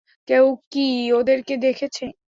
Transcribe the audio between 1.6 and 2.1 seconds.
দেখেছে?